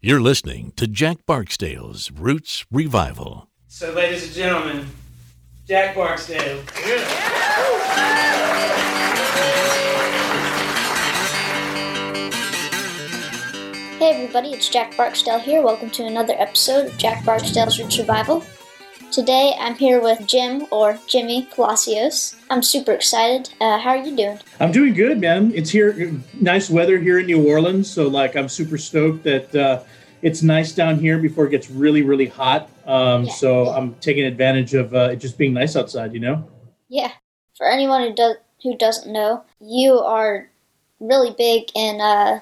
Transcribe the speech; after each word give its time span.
You're 0.00 0.20
listening 0.20 0.70
to 0.76 0.86
Jack 0.86 1.26
Barksdale's 1.26 2.12
Roots 2.12 2.64
Revival. 2.70 3.48
So, 3.66 3.92
ladies 3.92 4.26
and 4.26 4.32
gentlemen, 4.32 4.86
Jack 5.66 5.96
Barksdale. 5.96 6.62
Hey 13.98 14.14
everybody, 14.14 14.52
it's 14.52 14.68
Jack 14.68 14.96
Barksdale 14.96 15.40
here. 15.40 15.62
Welcome 15.62 15.90
to 15.90 16.04
another 16.04 16.34
episode 16.38 16.86
of 16.86 16.96
Jack 16.96 17.24
Barksdale's 17.24 17.80
Roots 17.80 17.98
Revival. 17.98 18.44
Today 19.10 19.54
I'm 19.58 19.74
here 19.74 20.02
with 20.02 20.26
Jim 20.26 20.66
or 20.70 20.98
Jimmy 21.06 21.48
Palacios. 21.54 22.36
I'm 22.50 22.62
super 22.62 22.92
excited. 22.92 23.48
Uh, 23.58 23.78
how 23.78 23.90
are 23.90 23.96
you 23.96 24.14
doing? 24.14 24.38
I'm 24.60 24.70
doing 24.70 24.92
good, 24.92 25.18
man. 25.18 25.50
It's 25.54 25.70
here, 25.70 26.12
nice 26.40 26.68
weather 26.68 26.98
here 26.98 27.18
in 27.18 27.26
New 27.26 27.48
Orleans. 27.48 27.90
So, 27.90 28.06
like, 28.06 28.36
I'm 28.36 28.50
super 28.50 28.76
stoked 28.76 29.24
that 29.24 29.54
uh, 29.54 29.82
it's 30.20 30.42
nice 30.42 30.72
down 30.72 30.98
here 30.98 31.18
before 31.18 31.46
it 31.46 31.50
gets 31.50 31.70
really, 31.70 32.02
really 32.02 32.26
hot. 32.26 32.68
Um, 32.86 33.24
Yeah. 33.24 33.32
So, 33.32 33.68
I'm 33.70 33.94
taking 33.94 34.24
advantage 34.26 34.74
of 34.74 34.94
uh, 34.94 35.10
it 35.12 35.16
just 35.16 35.38
being 35.38 35.54
nice 35.54 35.74
outside, 35.74 36.12
you 36.12 36.20
know? 36.20 36.46
Yeah. 36.88 37.12
For 37.56 37.66
anyone 37.66 38.02
who 38.02 38.14
does 38.14 38.36
who 38.62 38.76
doesn't 38.76 39.10
know, 39.10 39.42
you 39.60 39.98
are 39.98 40.50
really 41.00 41.34
big 41.36 41.70
in 41.74 42.00
uh, 42.00 42.40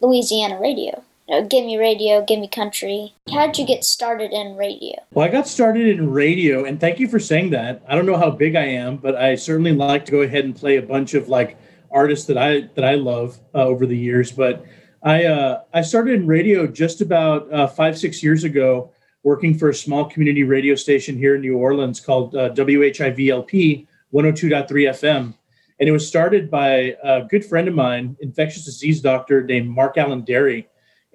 Louisiana 0.00 0.60
radio. 0.60 1.02
You 1.28 1.40
know, 1.40 1.46
gimme 1.48 1.76
radio, 1.76 2.24
gimme 2.24 2.46
country. 2.46 3.12
How 3.32 3.46
did 3.46 3.58
you 3.58 3.66
get 3.66 3.82
started 3.82 4.32
in 4.32 4.54
radio? 4.54 4.94
Well, 5.10 5.26
I 5.26 5.28
got 5.28 5.48
started 5.48 5.88
in 5.88 6.12
radio, 6.12 6.64
and 6.64 6.78
thank 6.78 7.00
you 7.00 7.08
for 7.08 7.18
saying 7.18 7.50
that. 7.50 7.82
I 7.88 7.96
don't 7.96 8.06
know 8.06 8.16
how 8.16 8.30
big 8.30 8.54
I 8.54 8.64
am, 8.64 8.96
but 8.96 9.16
I 9.16 9.34
certainly 9.34 9.72
like 9.72 10.04
to 10.04 10.12
go 10.12 10.22
ahead 10.22 10.44
and 10.44 10.54
play 10.54 10.76
a 10.76 10.82
bunch 10.82 11.14
of 11.14 11.28
like 11.28 11.58
artists 11.90 12.26
that 12.28 12.38
I 12.38 12.68
that 12.76 12.84
I 12.84 12.94
love 12.94 13.40
uh, 13.56 13.64
over 13.64 13.86
the 13.86 13.98
years. 13.98 14.30
But 14.30 14.64
I 15.02 15.24
uh, 15.24 15.62
I 15.74 15.82
started 15.82 16.14
in 16.14 16.28
radio 16.28 16.64
just 16.64 17.00
about 17.00 17.52
uh, 17.52 17.66
five 17.66 17.98
six 17.98 18.22
years 18.22 18.44
ago, 18.44 18.92
working 19.24 19.58
for 19.58 19.70
a 19.70 19.74
small 19.74 20.04
community 20.04 20.44
radio 20.44 20.76
station 20.76 21.18
here 21.18 21.34
in 21.34 21.40
New 21.40 21.56
Orleans 21.56 21.98
called 21.98 22.36
uh, 22.36 22.50
WHIVLP 22.50 23.88
102.3 24.14 24.68
FM. 24.68 25.34
And 25.80 25.88
it 25.88 25.92
was 25.92 26.06
started 26.06 26.52
by 26.52 26.96
a 27.02 27.24
good 27.28 27.44
friend 27.44 27.66
of 27.66 27.74
mine, 27.74 28.16
infectious 28.20 28.64
disease 28.64 29.00
doctor 29.00 29.42
named 29.42 29.68
Mark 29.68 29.96
Alain 29.96 30.24
Dery 30.24 30.66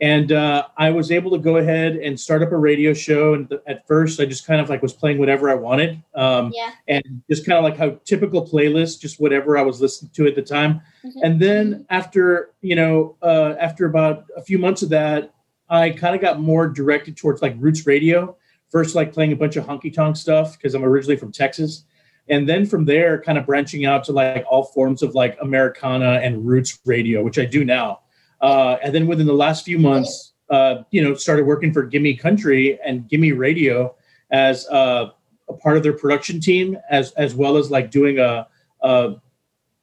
and 0.01 0.31
uh, 0.31 0.65
I 0.77 0.89
was 0.89 1.11
able 1.11 1.29
to 1.31 1.37
go 1.37 1.57
ahead 1.57 1.95
and 1.95 2.19
start 2.19 2.41
up 2.41 2.51
a 2.51 2.57
radio 2.57 2.91
show. 2.91 3.35
And 3.35 3.47
th- 3.47 3.61
at 3.67 3.85
first, 3.87 4.19
I 4.19 4.25
just 4.25 4.47
kind 4.47 4.59
of 4.59 4.67
like 4.67 4.81
was 4.81 4.93
playing 4.93 5.19
whatever 5.19 5.47
I 5.49 5.53
wanted, 5.53 6.01
um, 6.15 6.51
Yeah. 6.55 6.71
and 6.87 7.21
just 7.29 7.45
kind 7.45 7.57
of 7.59 7.63
like 7.63 7.77
how 7.77 7.99
typical 8.03 8.45
playlist, 8.45 8.99
just 8.99 9.19
whatever 9.21 9.57
I 9.57 9.61
was 9.61 9.79
listening 9.79 10.09
to 10.15 10.25
at 10.25 10.33
the 10.35 10.41
time. 10.41 10.81
Mhm. 11.05 11.11
And 11.21 11.39
then 11.39 11.85
after 11.91 12.49
you 12.61 12.75
know, 12.75 13.15
uh, 13.21 13.53
after 13.59 13.85
about 13.85 14.25
a 14.35 14.41
few 14.41 14.57
months 14.57 14.81
of 14.81 14.89
that, 14.89 15.33
I 15.69 15.91
kind 15.91 16.15
of 16.15 16.21
got 16.21 16.41
more 16.41 16.67
directed 16.67 17.15
towards 17.15 17.41
like 17.43 17.55
roots 17.59 17.85
radio. 17.85 18.35
First, 18.71 18.95
like 18.95 19.13
playing 19.13 19.33
a 19.33 19.35
bunch 19.35 19.55
of 19.55 19.65
honky 19.65 19.93
tonk 19.93 20.15
stuff 20.15 20.57
because 20.57 20.73
I'm 20.73 20.83
originally 20.83 21.15
from 21.17 21.31
Texas. 21.31 21.83
And 22.29 22.47
then 22.47 22.65
from 22.65 22.85
there, 22.85 23.21
kind 23.21 23.37
of 23.37 23.45
branching 23.45 23.85
out 23.85 24.03
to 24.05 24.13
like 24.13 24.45
all 24.49 24.63
forms 24.63 25.03
of 25.03 25.13
like 25.13 25.37
Americana 25.41 26.19
and 26.23 26.45
roots 26.47 26.79
radio, 26.85 27.21
which 27.23 27.37
I 27.37 27.45
do 27.45 27.65
now. 27.65 27.99
Uh, 28.41 28.77
and 28.83 28.93
then 28.93 29.07
within 29.07 29.27
the 29.27 29.33
last 29.33 29.63
few 29.63 29.77
months, 29.77 30.33
uh, 30.49 30.83
you 30.91 31.01
know, 31.01 31.13
started 31.13 31.45
working 31.45 31.71
for 31.71 31.83
Gimme 31.83 32.15
Country 32.15 32.79
and 32.83 33.07
Gimme 33.07 33.31
Radio 33.31 33.95
as 34.31 34.67
uh, 34.67 35.11
a 35.47 35.53
part 35.53 35.77
of 35.77 35.83
their 35.83 35.93
production 35.93 36.39
team, 36.39 36.77
as 36.89 37.11
as 37.13 37.35
well 37.35 37.57
as 37.57 37.71
like 37.71 37.91
doing 37.91 38.19
a 38.19 38.47
a, 38.81 39.15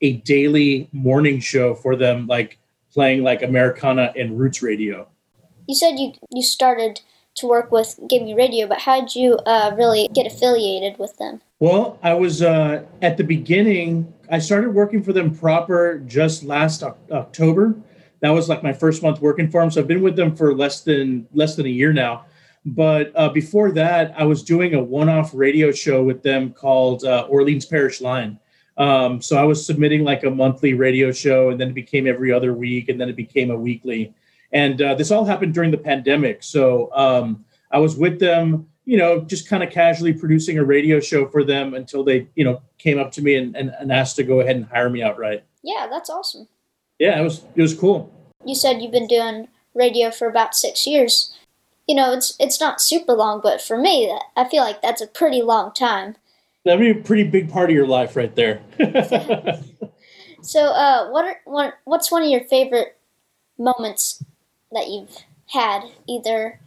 a 0.00 0.12
daily 0.18 0.88
morning 0.92 1.40
show 1.40 1.74
for 1.74 1.96
them, 1.96 2.26
like 2.26 2.58
playing 2.92 3.22
like 3.22 3.42
Americana 3.42 4.12
and 4.16 4.38
roots 4.38 4.62
radio. 4.62 5.08
You 5.66 5.74
said 5.74 5.98
you 5.98 6.12
you 6.30 6.42
started 6.42 7.00
to 7.36 7.46
work 7.46 7.70
with 7.70 7.98
Gimme 8.08 8.34
Radio, 8.34 8.66
but 8.66 8.80
how 8.80 9.00
did 9.00 9.14
you 9.14 9.34
uh, 9.46 9.72
really 9.76 10.08
get 10.12 10.26
affiliated 10.26 10.98
with 10.98 11.16
them? 11.18 11.40
Well, 11.60 11.98
I 12.02 12.14
was 12.14 12.42
uh, 12.42 12.84
at 13.00 13.16
the 13.16 13.24
beginning. 13.24 14.12
I 14.30 14.38
started 14.38 14.74
working 14.74 15.02
for 15.02 15.12
them 15.12 15.34
proper 15.34 15.98
just 16.00 16.42
last 16.42 16.82
Oc- 16.82 16.98
October. 17.10 17.74
That 18.20 18.30
was 18.30 18.48
like 18.48 18.62
my 18.62 18.72
first 18.72 19.02
month 19.02 19.20
working 19.20 19.50
for 19.50 19.60
them. 19.60 19.70
So 19.70 19.80
I've 19.80 19.88
been 19.88 20.02
with 20.02 20.16
them 20.16 20.34
for 20.34 20.54
less 20.54 20.82
than 20.82 21.26
less 21.32 21.56
than 21.56 21.66
a 21.66 21.70
year 21.70 21.92
now. 21.92 22.24
But 22.64 23.12
uh, 23.14 23.28
before 23.30 23.70
that, 23.72 24.12
I 24.16 24.24
was 24.24 24.42
doing 24.42 24.74
a 24.74 24.82
one-off 24.82 25.30
radio 25.32 25.70
show 25.70 26.02
with 26.02 26.22
them 26.22 26.52
called 26.52 27.04
uh, 27.04 27.26
Orleans 27.28 27.64
Parish 27.64 28.00
Line. 28.00 28.38
Um, 28.76 29.22
so 29.22 29.36
I 29.36 29.44
was 29.44 29.64
submitting 29.64 30.04
like 30.04 30.24
a 30.24 30.30
monthly 30.30 30.74
radio 30.74 31.10
show, 31.10 31.50
and 31.50 31.60
then 31.60 31.68
it 31.68 31.74
became 31.74 32.06
every 32.06 32.32
other 32.32 32.52
week, 32.52 32.88
and 32.88 33.00
then 33.00 33.08
it 33.08 33.16
became 33.16 33.50
a 33.50 33.56
weekly. 33.56 34.14
And 34.52 34.80
uh, 34.82 34.94
this 34.94 35.10
all 35.10 35.24
happened 35.24 35.54
during 35.54 35.70
the 35.70 35.78
pandemic. 35.78 36.42
So 36.42 36.90
um, 36.94 37.44
I 37.70 37.78
was 37.78 37.96
with 37.96 38.18
them, 38.18 38.68
you 38.84 38.96
know, 38.96 39.20
just 39.20 39.48
kind 39.48 39.62
of 39.62 39.70
casually 39.70 40.12
producing 40.12 40.58
a 40.58 40.64
radio 40.64 41.00
show 41.00 41.28
for 41.28 41.44
them 41.44 41.74
until 41.74 42.04
they, 42.04 42.28
you 42.34 42.44
know, 42.44 42.62
came 42.78 42.98
up 42.98 43.12
to 43.12 43.22
me 43.22 43.36
and, 43.36 43.56
and, 43.56 43.72
and 43.78 43.92
asked 43.92 44.16
to 44.16 44.22
go 44.22 44.40
ahead 44.40 44.56
and 44.56 44.64
hire 44.66 44.88
me 44.88 45.02
outright. 45.02 45.44
Yeah, 45.62 45.86
that's 45.90 46.08
awesome. 46.08 46.48
Yeah, 46.98 47.18
it 47.20 47.22
was 47.22 47.44
it 47.54 47.62
was 47.62 47.74
cool. 47.74 48.12
You 48.44 48.54
said 48.54 48.82
you've 48.82 48.92
been 48.92 49.06
doing 49.06 49.48
radio 49.74 50.10
for 50.10 50.28
about 50.28 50.54
six 50.54 50.86
years. 50.86 51.34
You 51.86 51.94
know, 51.94 52.12
it's 52.12 52.36
it's 52.38 52.60
not 52.60 52.80
super 52.80 53.12
long, 53.12 53.40
but 53.42 53.62
for 53.62 53.78
me, 53.78 54.14
I 54.36 54.48
feel 54.48 54.62
like 54.62 54.82
that's 54.82 55.00
a 55.00 55.06
pretty 55.06 55.42
long 55.42 55.72
time. 55.72 56.16
That'd 56.64 56.80
be 56.80 56.90
a 56.90 57.02
pretty 57.02 57.24
big 57.24 57.50
part 57.50 57.70
of 57.70 57.76
your 57.76 57.86
life 57.86 58.14
right 58.16 58.34
there. 58.34 58.60
So, 60.42 60.66
uh, 60.66 61.08
what 61.10 61.24
are 61.24 61.40
one, 61.44 61.72
what's 61.84 62.10
one 62.10 62.22
of 62.22 62.28
your 62.28 62.44
favorite 62.44 62.96
moments 63.58 64.22
that 64.72 64.88
you've 64.88 65.24
had, 65.48 65.82
either 66.08 66.60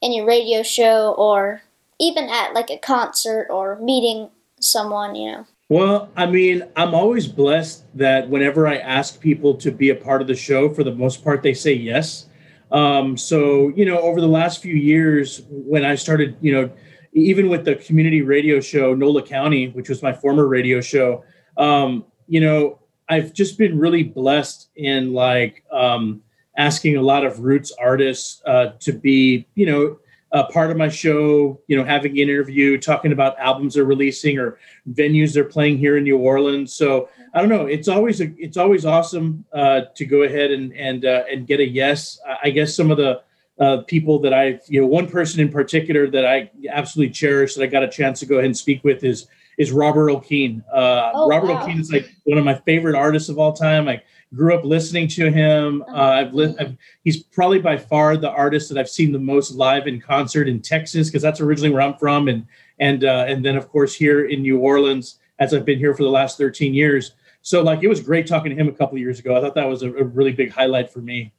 in 0.00 0.12
your 0.12 0.26
radio 0.26 0.62
show 0.62 1.14
or 1.16 1.62
even 2.00 2.28
at 2.28 2.54
like 2.54 2.70
a 2.70 2.78
concert 2.78 3.48
or 3.50 3.78
meeting 3.78 4.30
someone? 4.60 5.14
You 5.14 5.32
know. 5.32 5.46
Well, 5.68 6.10
I 6.16 6.24
mean, 6.24 6.64
I'm 6.76 6.94
always 6.94 7.26
blessed 7.26 7.84
that 7.94 8.28
whenever 8.30 8.66
I 8.66 8.76
ask 8.76 9.20
people 9.20 9.54
to 9.56 9.70
be 9.70 9.90
a 9.90 9.94
part 9.94 10.22
of 10.22 10.26
the 10.26 10.34
show, 10.34 10.70
for 10.70 10.82
the 10.82 10.94
most 10.94 11.22
part, 11.22 11.42
they 11.42 11.52
say 11.52 11.74
yes. 11.74 12.26
Um, 12.72 13.18
so, 13.18 13.68
you 13.68 13.84
know, 13.84 13.98
over 13.98 14.20
the 14.20 14.28
last 14.28 14.62
few 14.62 14.74
years, 14.74 15.42
when 15.50 15.84
I 15.84 15.94
started, 15.94 16.36
you 16.40 16.52
know, 16.52 16.70
even 17.12 17.50
with 17.50 17.66
the 17.66 17.76
community 17.76 18.22
radio 18.22 18.60
show, 18.60 18.94
NOLA 18.94 19.22
County, 19.22 19.68
which 19.68 19.90
was 19.90 20.02
my 20.02 20.12
former 20.12 20.46
radio 20.46 20.80
show, 20.80 21.22
um, 21.58 22.04
you 22.28 22.40
know, 22.40 22.78
I've 23.10 23.34
just 23.34 23.58
been 23.58 23.78
really 23.78 24.02
blessed 24.02 24.70
in 24.76 25.12
like 25.12 25.64
um, 25.70 26.22
asking 26.56 26.96
a 26.96 27.02
lot 27.02 27.24
of 27.24 27.40
roots 27.40 27.72
artists 27.78 28.42
uh, 28.46 28.72
to 28.80 28.92
be, 28.92 29.46
you 29.54 29.66
know, 29.66 29.98
a 30.32 30.44
part 30.44 30.70
of 30.70 30.76
my 30.76 30.88
show, 30.88 31.58
you 31.68 31.76
know, 31.76 31.84
having 31.84 32.12
an 32.12 32.18
interview, 32.18 32.76
talking 32.78 33.12
about 33.12 33.38
albums 33.38 33.74
they're 33.74 33.84
releasing 33.84 34.38
or 34.38 34.58
venues 34.92 35.32
they're 35.32 35.44
playing 35.44 35.78
here 35.78 35.96
in 35.96 36.04
New 36.04 36.18
Orleans. 36.18 36.74
So 36.74 37.08
I 37.32 37.40
don't 37.40 37.48
know. 37.48 37.66
It's 37.66 37.88
always 37.88 38.20
a, 38.20 38.32
it's 38.36 38.56
always 38.58 38.84
awesome 38.84 39.44
uh, 39.52 39.82
to 39.94 40.04
go 40.04 40.22
ahead 40.22 40.50
and 40.50 40.72
and 40.74 41.04
uh, 41.04 41.24
and 41.30 41.46
get 41.46 41.60
a 41.60 41.66
yes. 41.66 42.20
I- 42.44 42.50
guess 42.50 42.74
some 42.74 42.90
of 42.90 42.96
the 42.98 43.22
uh, 43.58 43.82
people 43.86 44.18
that 44.20 44.32
I, 44.32 44.60
you 44.68 44.80
know, 44.80 44.86
one 44.86 45.08
person 45.08 45.40
in 45.40 45.48
particular 45.50 46.08
that 46.10 46.24
I 46.24 46.50
absolutely 46.70 47.12
cherish 47.12 47.54
that 47.54 47.62
I 47.64 47.66
got 47.66 47.82
a 47.82 47.88
chance 47.88 48.20
to 48.20 48.26
go 48.26 48.36
ahead 48.36 48.44
and 48.46 48.56
speak 48.56 48.84
with 48.84 49.02
is 49.04 49.26
is 49.58 49.72
Robert 49.72 50.04
Earl 50.04 50.20
Keen. 50.20 50.62
Uh, 50.72 51.10
Oh, 51.14 51.28
Robert 51.28 51.48
wow. 51.48 51.60
Earl 51.60 51.66
Keen 51.66 51.80
is 51.80 51.90
like 51.92 52.08
one 52.24 52.38
of 52.38 52.44
my 52.44 52.54
favorite 52.54 52.94
artists 52.94 53.28
of 53.28 53.38
all 53.38 53.52
time. 53.52 53.88
I 53.88 54.00
grew 54.34 54.54
up 54.54 54.64
listening 54.64 55.08
to 55.08 55.30
him. 55.30 55.82
Uh, 55.88 55.94
I've, 55.94 56.34
li- 56.34 56.54
I've 56.58 56.76
he's 57.04 57.22
probably 57.22 57.58
by 57.58 57.76
far 57.76 58.16
the 58.16 58.30
artist 58.30 58.68
that 58.68 58.78
I've 58.78 58.88
seen 58.88 59.12
the 59.12 59.18
most 59.18 59.52
live 59.52 59.86
in 59.86 60.00
concert 60.00 60.48
in 60.48 60.60
Texas 60.60 61.08
because 61.08 61.22
that's 61.22 61.40
originally 61.40 61.70
where 61.70 61.82
I'm 61.82 61.96
from, 61.96 62.28
and 62.28 62.46
and 62.78 63.04
uh, 63.04 63.24
and 63.28 63.44
then 63.44 63.56
of 63.56 63.68
course 63.68 63.94
here 63.94 64.26
in 64.26 64.42
New 64.42 64.58
Orleans 64.58 65.18
as 65.38 65.54
I've 65.54 65.64
been 65.64 65.78
here 65.78 65.94
for 65.94 66.02
the 66.02 66.10
last 66.10 66.36
13 66.36 66.74
years. 66.74 67.12
So 67.42 67.62
like 67.62 67.82
it 67.82 67.88
was 67.88 68.00
great 68.00 68.26
talking 68.26 68.50
to 68.50 68.56
him 68.56 68.68
a 68.68 68.72
couple 68.72 68.96
of 68.96 69.00
years 69.00 69.18
ago. 69.18 69.36
I 69.36 69.40
thought 69.40 69.54
that 69.54 69.68
was 69.68 69.82
a, 69.82 69.92
a 69.94 70.04
really 70.04 70.32
big 70.32 70.50
highlight 70.50 70.92
for 70.92 70.98
me. 70.98 71.32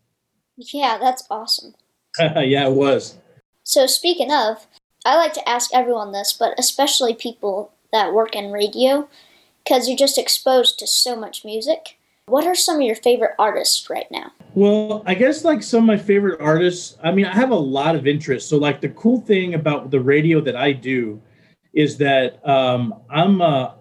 Yeah, 0.57 0.97
that's 0.97 1.25
awesome. 1.29 1.73
yeah, 2.19 2.67
it 2.67 2.73
was. 2.73 3.17
So 3.63 3.85
speaking 3.85 4.31
of, 4.31 4.65
I 5.05 5.15
like 5.15 5.33
to 5.33 5.47
ask 5.47 5.69
everyone 5.73 6.11
this, 6.11 6.33
but 6.33 6.57
especially 6.57 7.13
people 7.13 7.71
that 7.91 8.13
work 8.13 8.35
in 8.35 8.51
radio, 8.51 9.07
because 9.63 9.87
you're 9.87 9.97
just 9.97 10.17
exposed 10.17 10.79
to 10.79 10.87
so 10.87 11.15
much 11.15 11.45
music. 11.45 11.98
What 12.29 12.45
are 12.45 12.55
some 12.55 12.77
of 12.77 12.81
your 12.83 12.95
favorite 12.95 13.31
artists 13.39 13.89
right 13.89 14.09
now? 14.11 14.31
Well, 14.53 15.03
I 15.05 15.15
guess 15.15 15.43
like 15.43 15.63
some 15.63 15.83
of 15.83 15.87
my 15.87 15.97
favorite 15.97 16.39
artists, 16.41 16.97
I 17.03 17.11
mean, 17.11 17.25
I 17.25 17.33
have 17.33 17.51
a 17.51 17.55
lot 17.55 17.95
of 17.95 18.07
interest. 18.07 18.49
So 18.49 18.57
like 18.57 18.81
the 18.81 18.89
cool 18.89 19.21
thing 19.21 19.53
about 19.53 19.91
the 19.91 19.99
radio 19.99 20.41
that 20.41 20.55
I 20.55 20.71
do 20.73 21.21
is 21.73 21.97
that 21.97 22.47
um, 22.47 22.95
I'm 23.09 23.41
uh, 23.41 23.71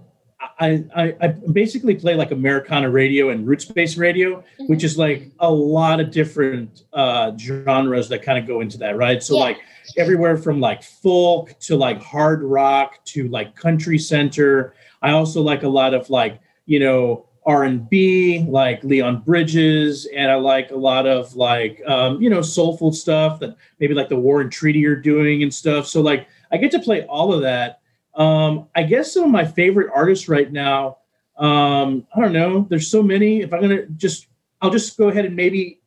I, 0.60 0.84
I 0.94 1.16
I 1.20 1.26
basically 1.28 1.94
play 1.94 2.14
like 2.14 2.30
Americana 2.30 2.90
radio 2.90 3.30
and 3.30 3.46
roots 3.46 3.64
based 3.64 3.96
radio, 3.96 4.42
which 4.66 4.84
is 4.84 4.96
like 4.98 5.30
a 5.40 5.50
lot 5.50 6.00
of 6.00 6.10
different 6.10 6.84
uh, 6.92 7.36
genres 7.36 8.08
that 8.08 8.22
kind 8.22 8.38
of 8.38 8.46
go 8.46 8.60
into 8.60 8.78
that, 8.78 8.96
right? 8.96 9.22
So 9.22 9.34
Yeah. 9.36 9.44
like 9.44 9.58
everywhere 9.96 10.36
from 10.36 10.60
like 10.60 10.82
folk 10.82 11.58
to 11.60 11.76
like 11.76 12.00
hard 12.02 12.42
rock 12.42 13.04
to 13.06 13.28
like 13.28 13.56
country 13.56 13.98
center. 13.98 14.74
I 15.02 15.10
also 15.10 15.42
like 15.42 15.62
a 15.62 15.68
lot 15.68 15.94
of 15.94 16.08
like 16.10 16.40
you 16.66 16.80
know 16.80 17.27
r&b 17.48 18.44
like 18.46 18.84
leon 18.84 19.20
bridges 19.20 20.06
and 20.14 20.30
i 20.30 20.34
like 20.34 20.70
a 20.70 20.76
lot 20.76 21.06
of 21.06 21.34
like 21.34 21.80
um, 21.86 22.20
you 22.20 22.28
know 22.28 22.42
soulful 22.42 22.92
stuff 22.92 23.40
that 23.40 23.56
maybe 23.80 23.94
like 23.94 24.10
the 24.10 24.16
war 24.16 24.42
and 24.42 24.52
treaty 24.52 24.84
are 24.86 24.94
doing 24.94 25.42
and 25.42 25.52
stuff. 25.52 25.86
So 25.86 26.02
like 26.02 26.28
i 26.52 26.58
get 26.58 26.70
to 26.72 26.78
play 26.78 27.04
all 27.04 27.32
of 27.32 27.40
that. 27.42 27.80
Um, 28.14 28.68
i 28.76 28.82
guess 28.82 29.14
some 29.14 29.24
of 29.24 29.30
my 29.30 29.46
favorite 29.46 29.90
artists 29.94 30.28
right 30.28 30.52
now 30.52 30.98
um, 31.38 32.06
i 32.14 32.20
don't 32.20 32.34
know 32.34 32.66
there's 32.68 32.90
so 32.90 33.02
many. 33.02 33.40
If 33.40 33.52
i'm 33.54 33.62
gonna 33.62 33.86
just 33.96 34.26
i'll 34.60 34.70
just 34.70 34.98
go 34.98 35.08
ahead 35.08 35.24
and 35.24 35.34
maybe 35.34 35.80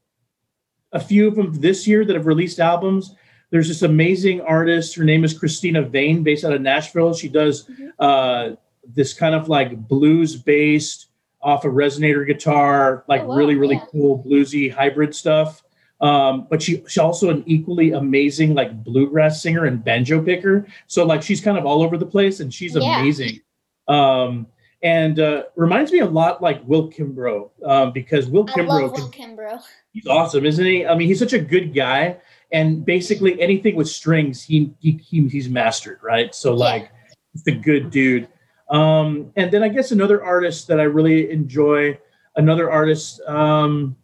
a 0.94 1.00
few 1.00 1.28
of 1.28 1.36
them 1.36 1.54
this 1.54 1.88
year 1.88 2.04
that 2.04 2.16
have 2.16 2.26
released 2.26 2.60
albums. 2.60 3.16
There's 3.52 3.68
this 3.68 3.84
amazing 3.84 4.42
artist 4.42 4.96
her 4.96 5.04
name 5.04 5.24
is 5.24 5.38
christina 5.38 5.84
vane 5.84 6.24
based 6.24 6.44
out 6.44 6.54
of 6.54 6.62
nashville. 6.62 7.14
She 7.14 7.30
does 7.30 7.70
uh, 8.00 8.52
this 8.84 9.14
kind 9.14 9.36
of 9.36 9.48
like 9.48 9.88
blues 9.88 10.36
based 10.36 11.11
off 11.44 11.66
a 11.66 11.68
resonator 11.68 12.26
guitar, 12.26 13.04
like 13.08 13.22
Oh, 13.22 13.28
wow, 13.28 13.36
really, 13.36 13.56
really 13.56 13.76
yeah. 13.76 13.86
cool 13.92 14.24
bluesy 14.24 14.72
hybrid 14.72 15.14
stuff. 15.16 15.64
Um, 16.02 16.48
but 16.50 16.62
she 16.62 16.84
she's 16.88 16.98
also 16.98 17.30
an 17.30 17.44
equally 17.46 17.92
amazing 17.92 18.54
like 18.56 18.84
bluegrass 18.84 19.42
singer 19.42 19.66
and 19.66 19.84
banjo 19.84 20.22
picker. 20.22 20.66
So 20.88 21.06
like 21.06 21.22
she's 21.22 21.42
kind 21.42 21.58
of 21.58 21.66
all 21.66 21.84
over 21.84 21.96
the 21.98 22.06
place 22.06 22.40
and 22.40 22.52
she's 22.54 22.76
Yeah. 22.76 23.00
amazing. 23.02 23.40
Um, 23.88 24.48
and 24.84 25.20
uh, 25.20 25.44
reminds 25.56 25.92
me 25.92 26.00
a 26.00 26.06
lot 26.06 26.42
like 26.42 26.62
Will 26.68 26.90
Kimbrough 26.92 27.52
um, 27.64 27.92
because 27.92 28.28
Will 28.28 28.50
I 28.50 28.54
Kimbrough 28.54 28.92
Will 28.94 29.12
Kimbrough. 29.12 29.62
he's 29.94 30.08
awesome, 30.08 30.44
isn't 30.44 30.66
he? 30.66 30.88
I 30.88 30.96
mean, 30.96 31.08
he's 31.08 31.20
such 31.20 31.34
a 31.34 31.40
good 31.40 31.72
guy, 31.76 32.18
and 32.52 32.84
basically 32.84 33.40
anything 33.40 33.76
with 33.76 33.88
strings, 33.88 34.42
he, 34.44 34.74
he, 34.80 34.94
he 34.94 35.28
he's 35.28 35.50
mastered, 35.50 36.00
right? 36.02 36.34
So 36.34 36.54
Yeah. 36.54 36.58
like, 36.58 36.92
he's 37.34 37.46
a 37.46 37.52
good 37.52 37.92
dude. 37.92 38.28
Um, 38.72 39.34
and 39.36 39.52
then 39.52 39.64
I 39.64 39.68
guess 39.68 39.92
another 39.92 40.24
artist 40.24 40.68
that 40.70 40.80
I 40.80 40.84
really 40.84 41.30
enjoy, 41.30 42.00
another 42.36 42.72
artist. 42.72 43.22
Um, 43.28 43.96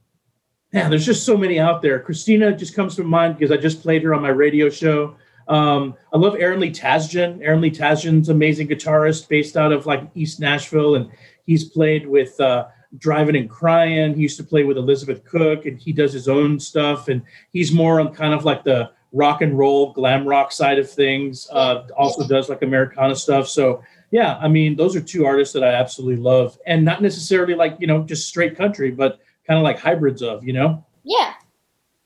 yeah, 0.74 0.90
there's 0.90 1.06
just 1.06 1.26
so 1.26 1.38
many 1.38 1.60
out 1.60 1.82
there. 1.82 2.00
Christina 2.00 2.56
just 2.56 2.76
comes 2.76 2.96
to 2.98 3.04
mind 3.04 3.38
because 3.38 3.52
I 3.52 3.58
just 3.58 3.82
played 3.82 4.04
her 4.04 4.14
on 4.14 4.22
my 4.22 4.30
radio 4.30 4.70
show. 4.70 5.16
Um, 5.48 5.96
I 6.14 6.18
love 6.18 6.36
Aaron 6.38 6.60
Lee 6.60 6.72
Tasjan. 6.72 7.40
Aaron 7.42 7.62
Lee 7.62 7.72
Tasjan's 7.72 8.28
amazing 8.28 8.68
guitarist 8.68 9.30
based 9.30 9.56
out 9.56 9.72
of 9.72 9.86
like 9.86 10.04
East 10.14 10.42
Nashville, 10.42 10.96
and 10.96 11.10
he's 11.46 11.64
played 11.64 12.06
with 12.06 12.38
uh, 12.42 12.68
Drivin 12.98 13.38
N 13.38 13.48
Cryin. 13.48 14.14
He 14.14 14.22
used 14.22 14.38
to 14.38 14.44
play 14.44 14.66
with 14.66 14.78
Elizabeth 14.78 15.24
Cook, 15.24 15.66
and 15.66 15.80
he 15.80 15.94
does 15.94 16.12
his 16.12 16.28
own 16.28 16.60
stuff. 16.60 17.08
And 17.08 17.22
he's 17.54 17.72
more 17.72 18.02
on 18.02 18.14
kind 18.14 18.34
of 18.34 18.44
like 18.44 18.66
the 18.66 18.92
rock 19.14 19.42
and 19.42 19.58
roll, 19.58 19.94
glam 19.94 20.28
rock 20.28 20.52
side 20.52 20.80
of 20.80 20.90
things. 20.90 21.48
Uh, 21.52 21.88
also 21.98 22.28
does 22.28 22.50
like 22.50 22.62
Americana 22.62 23.16
stuff. 23.16 23.48
So 23.48 23.84
yeah, 24.12 24.38
I 24.42 24.48
mean, 24.48 24.76
those 24.76 24.96
are 24.96 25.02
two 25.02 25.26
artists 25.26 25.54
that 25.54 25.64
I 25.64 25.74
absolutely 25.74 26.22
love, 26.22 26.58
and 26.66 26.86
not 26.86 27.02
necessarily 27.02 27.56
like 27.56 27.76
you 27.80 27.88
know 27.88 28.04
just 28.04 28.28
straight 28.28 28.56
country, 28.56 28.92
but 28.92 29.20
kind 29.46 29.58
of 29.58 29.64
like 29.64 29.80
hybrids 29.80 30.22
of 30.22 30.44
you 30.46 30.54
know. 30.54 30.84
Yeah, 31.04 31.34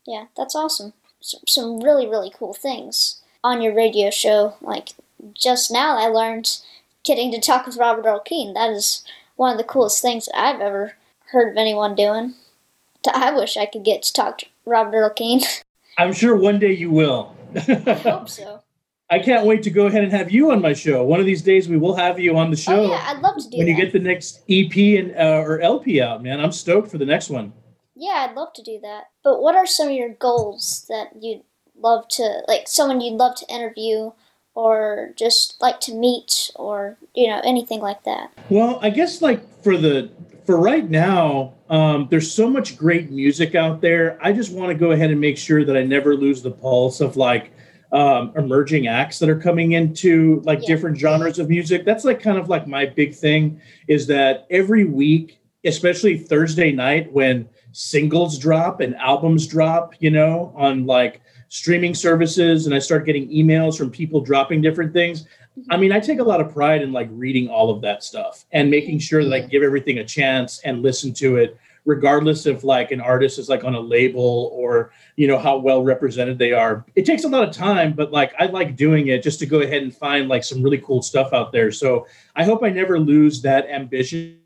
yeah, 0.07 0.25
that's 0.35 0.55
awesome. 0.55 0.93
Some, 1.19 1.41
some 1.47 1.79
really, 1.79 2.07
really 2.07 2.31
cool 2.35 2.53
things 2.53 3.21
on 3.43 3.61
your 3.61 3.75
radio 3.75 4.09
show. 4.09 4.55
Like 4.61 4.89
just 5.33 5.71
now, 5.71 5.97
I 5.97 6.07
learned 6.07 6.59
getting 7.03 7.31
to 7.31 7.39
talk 7.39 7.65
with 7.65 7.77
Robert 7.77 8.07
Earl 8.07 8.19
Keen. 8.19 8.53
That 8.53 8.71
is 8.71 9.03
one 9.35 9.51
of 9.51 9.57
the 9.57 9.63
coolest 9.63 10.01
things 10.01 10.25
that 10.25 10.39
I've 10.39 10.61
ever 10.61 10.93
heard 11.31 11.51
of 11.51 11.57
anyone 11.57 11.95
doing. 11.95 12.35
I 13.11 13.31
wish 13.31 13.57
I 13.57 13.65
could 13.65 13.83
get 13.83 14.03
to 14.03 14.13
talk 14.13 14.39
to 14.39 14.45
Robert 14.65 14.95
Earl 14.95 15.09
Keen. 15.11 15.41
I'm 15.97 16.13
sure 16.13 16.35
one 16.35 16.59
day 16.59 16.73
you 16.73 16.89
will. 16.91 17.35
I 17.55 17.59
hope 17.93 18.29
so. 18.39 18.61
I 19.09 19.19
can't 19.19 19.45
wait 19.45 19.63
to 19.63 19.69
go 19.69 19.87
ahead 19.87 20.03
and 20.03 20.11
have 20.13 20.31
you 20.31 20.51
on 20.51 20.61
my 20.61 20.71
show. 20.73 21.03
One 21.03 21.19
of 21.19 21.25
these 21.25 21.41
days, 21.41 21.67
we 21.67 21.75
will 21.77 21.95
have 21.95 22.17
you 22.17 22.37
on 22.37 22.49
the 22.49 22.55
show 22.55 22.85
Oh 22.85 22.89
yeah, 22.91 23.03
I'd 23.07 23.19
love 23.21 23.35
to 23.37 23.49
do 23.49 23.57
when 23.57 23.65
that. 23.65 23.71
you 23.73 23.77
get 23.77 23.91
the 23.91 23.99
next 23.99 24.39
EP 24.49 24.73
and 24.99 25.13
uh, 25.17 25.43
or 25.45 25.59
LP 25.59 26.01
out, 26.01 26.23
man. 26.23 26.39
I'm 26.39 26.53
stoked 26.53 26.89
for 26.89 26.97
the 26.97 27.05
next 27.05 27.29
one. 27.29 27.51
Yeah, 27.93 28.25
I'd 28.29 28.35
love 28.35 28.53
to 28.53 28.63
do 28.63 28.79
that. 28.81 29.09
But 29.21 29.41
what 29.41 29.53
are 29.55 29.65
some 29.67 29.87
of 29.89 29.93
your 29.93 30.09
goals 30.09 30.85
that 30.87 31.09
you'd 31.19 31.43
love 31.77 32.07
to 32.09 32.41
like 32.47 32.67
someone 32.69 33.01
you'd 33.01 33.17
love 33.17 33.35
to 33.35 33.53
interview 33.53 34.11
or 34.53 35.13
just 35.17 35.59
like 35.61 35.79
to 35.81 35.93
meet 35.93 36.49
or 36.55 36.97
you 37.13 37.27
know 37.27 37.41
anything 37.43 37.81
like 37.81 38.03
that? 38.05 38.31
Well, 38.49 38.79
I 38.81 38.91
guess 38.91 39.21
like 39.21 39.41
for 39.61 39.75
the 39.77 40.09
for 40.45 40.59
right 40.59 40.89
now, 40.89 41.53
um, 41.69 42.07
there's 42.09 42.31
so 42.31 42.49
much 42.49 42.77
great 42.77 43.11
music 43.11 43.55
out 43.55 43.81
there. 43.81 44.17
I 44.21 44.31
just 44.31 44.51
want 44.51 44.69
to 44.69 44.75
go 44.75 44.91
ahead 44.91 45.11
and 45.11 45.19
make 45.19 45.37
sure 45.37 45.63
that 45.65 45.77
I 45.77 45.83
never 45.83 46.15
lose 46.15 46.41
the 46.41 46.51
pulse 46.51 46.99
of 47.01 47.15
like 47.15 47.51
um, 47.91 48.31
emerging 48.37 48.87
acts 48.87 49.19
that 49.19 49.29
are 49.29 49.39
coming 49.39 49.73
into 49.73 50.41
like 50.45 50.59
Yeah. 50.61 50.67
different 50.67 50.97
genres 50.97 51.39
of 51.39 51.49
music. 51.49 51.85
That's 51.85 52.05
like 52.05 52.21
kind 52.21 52.37
of 52.37 52.49
like 52.49 52.67
my 52.67 52.85
big 52.85 53.13
thing 53.13 53.61
is 53.87 54.07
that 54.07 54.47
every 54.49 54.85
week, 54.85 55.39
especially 55.65 56.17
Thursday 56.17 56.71
night 56.71 57.11
when 57.11 57.47
singles 57.73 58.37
drop 58.39 58.79
and 58.79 58.95
albums 58.95 59.45
drop, 59.45 59.93
you 59.99 60.09
know, 60.09 60.53
on 60.55 60.85
like 60.85 61.21
streaming 61.49 61.93
services, 61.93 62.65
and 62.65 62.73
I 62.73 62.79
start 62.79 63.05
getting 63.05 63.29
emails 63.29 63.77
from 63.77 63.91
people 63.91 64.21
dropping 64.21 64.61
different 64.61 64.93
things. 64.93 65.27
I 65.69 65.77
mean, 65.77 65.91
I 65.91 65.99
take 65.99 66.19
a 66.19 66.23
lot 66.23 66.41
of 66.41 66.53
pride 66.53 66.81
in 66.81 66.91
like 66.91 67.09
reading 67.11 67.49
all 67.49 67.69
of 67.69 67.81
that 67.81 68.03
stuff 68.03 68.45
and 68.51 68.71
making 68.71 68.95
mm-hmm. 68.95 68.99
sure 68.99 69.23
that 69.23 69.33
I 69.33 69.39
give 69.41 69.63
everything 69.63 69.99
a 69.99 70.05
chance 70.05 70.59
and 70.59 70.81
listen 70.81 71.13
to 71.15 71.37
it, 71.37 71.57
regardless 71.85 72.45
if 72.45 72.63
like 72.63 72.91
an 72.91 73.01
artist 73.01 73.37
is 73.37 73.49
like 73.49 73.63
on 73.63 73.75
a 73.75 73.79
label 73.79 74.49
or 74.53 74.91
you 75.17 75.27
know 75.27 75.37
how 75.37 75.57
well 75.57 75.83
represented 75.83 76.37
they 76.37 76.53
are. 76.53 76.85
It 76.95 77.05
takes 77.05 77.25
a 77.25 77.27
lot 77.27 77.47
of 77.47 77.53
time, 77.53 77.93
but 77.93 78.11
like 78.11 78.33
I 78.39 78.45
like 78.45 78.75
doing 78.75 79.07
it 79.07 79.23
just 79.23 79.39
to 79.39 79.45
go 79.45 79.61
ahead 79.61 79.83
and 79.83 79.95
find 79.95 80.29
like 80.29 80.43
some 80.43 80.63
really 80.63 80.79
cool 80.79 81.01
stuff 81.01 81.33
out 81.33 81.51
there. 81.51 81.71
So 81.71 82.07
I 82.35 82.43
hope 82.43 82.63
I 82.63 82.69
never 82.69 82.99
lose 82.99 83.41
that 83.41 83.69
ambition. 83.69 84.37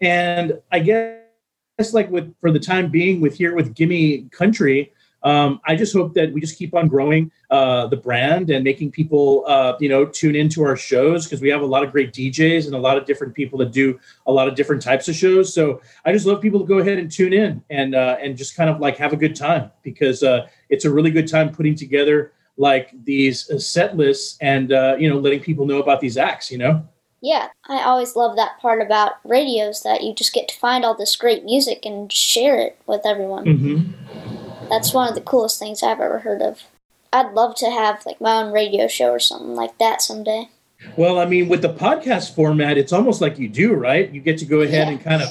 And 0.00 0.60
I 0.72 0.78
guess 0.78 1.92
like 1.92 2.10
with 2.10 2.34
for 2.40 2.50
the 2.50 2.60
time 2.60 2.90
being 2.90 3.20
with 3.20 3.36
here 3.36 3.54
with 3.54 3.74
Gimme 3.74 4.28
Country, 4.30 4.92
um, 5.26 5.60
I 5.64 5.74
just 5.74 5.92
hope 5.92 6.14
that 6.14 6.32
we 6.32 6.40
just 6.40 6.56
keep 6.56 6.72
on 6.72 6.86
growing 6.86 7.32
uh, 7.50 7.88
the 7.88 7.96
brand 7.96 8.48
and 8.48 8.62
making 8.62 8.92
people, 8.92 9.42
uh, 9.48 9.76
you 9.80 9.88
know, 9.88 10.06
tune 10.06 10.36
into 10.36 10.62
our 10.62 10.76
shows 10.76 11.24
because 11.24 11.40
we 11.40 11.48
have 11.48 11.62
a 11.62 11.66
lot 11.66 11.82
of 11.82 11.90
great 11.90 12.12
DJs 12.12 12.66
and 12.66 12.76
a 12.76 12.78
lot 12.78 12.96
of 12.96 13.06
different 13.06 13.34
people 13.34 13.58
that 13.58 13.72
do 13.72 13.98
a 14.28 14.32
lot 14.32 14.46
of 14.46 14.54
different 14.54 14.80
types 14.80 15.08
of 15.08 15.16
shows. 15.16 15.52
So 15.52 15.82
I 16.04 16.12
just 16.12 16.26
love 16.26 16.40
people 16.40 16.60
to 16.60 16.66
go 16.66 16.78
ahead 16.78 16.98
and 16.98 17.10
tune 17.10 17.32
in 17.32 17.60
and 17.70 17.96
uh, 17.96 18.18
and 18.22 18.36
just 18.36 18.54
kind 18.54 18.70
of 18.70 18.78
like 18.78 18.96
have 18.98 19.12
a 19.12 19.16
good 19.16 19.34
time 19.34 19.72
because 19.82 20.22
uh, 20.22 20.46
it's 20.68 20.84
a 20.84 20.92
really 20.92 21.10
good 21.10 21.26
time 21.26 21.50
putting 21.50 21.74
together 21.74 22.30
like 22.56 22.92
these 23.04 23.50
uh, 23.50 23.58
set 23.58 23.96
lists 23.96 24.38
and 24.40 24.72
uh, 24.72 24.94
you 24.96 25.10
know 25.10 25.18
letting 25.18 25.40
people 25.40 25.66
know 25.66 25.82
about 25.82 26.00
these 26.00 26.16
acts. 26.16 26.52
You 26.52 26.58
know. 26.58 26.88
Yeah, 27.20 27.48
I 27.68 27.82
always 27.82 28.14
love 28.14 28.36
that 28.36 28.60
part 28.60 28.80
about 28.80 29.14
radios 29.24 29.82
that 29.82 30.02
you 30.04 30.14
just 30.14 30.32
get 30.32 30.46
to 30.48 30.56
find 30.56 30.84
all 30.84 30.94
this 30.94 31.16
great 31.16 31.44
music 31.44 31.84
and 31.84 32.12
share 32.12 32.60
it 32.60 32.78
with 32.86 33.00
everyone. 33.04 33.44
Mm-hmm. 33.44 34.05
That's 34.68 34.92
one 34.92 35.08
of 35.08 35.14
the 35.14 35.20
coolest 35.20 35.58
things 35.58 35.82
I've 35.82 36.00
ever 36.00 36.20
heard 36.20 36.42
of. 36.42 36.62
I'd 37.12 37.32
love 37.32 37.54
to 37.56 37.70
have 37.70 38.04
like 38.04 38.20
my 38.20 38.42
own 38.42 38.52
radio 38.52 38.88
show 38.88 39.10
or 39.10 39.20
something 39.20 39.54
like 39.54 39.78
that 39.78 40.02
someday. 40.02 40.48
Well, 40.96 41.18
I 41.18 41.24
mean, 41.24 41.48
with 41.48 41.62
the 41.62 41.72
podcast 41.72 42.34
format, 42.34 42.76
it's 42.76 42.92
almost 42.92 43.20
like 43.20 43.38
you 43.38 43.48
do, 43.48 43.72
right? 43.74 44.10
You 44.10 44.20
get 44.20 44.38
to 44.38 44.44
go 44.44 44.60
ahead 44.60 44.88
Yeah. 44.88 44.92
and 44.94 45.02
kind 45.02 45.22
of 45.22 45.28